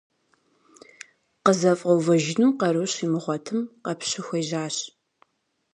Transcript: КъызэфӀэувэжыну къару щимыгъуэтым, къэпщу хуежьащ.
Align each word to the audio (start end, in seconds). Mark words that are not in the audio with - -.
КъызэфӀэувэжыну 1.43 2.55
къару 2.59 2.87
щимыгъуэтым, 2.93 3.59
къэпщу 3.83 4.23
хуежьащ. 4.25 4.75